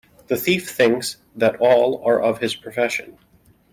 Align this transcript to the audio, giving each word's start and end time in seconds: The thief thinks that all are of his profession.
The 0.25 0.35
thief 0.35 0.67
thinks 0.67 1.17
that 1.35 1.57
all 1.59 2.01
are 2.03 2.19
of 2.19 2.39
his 2.39 2.55
profession. 2.55 3.19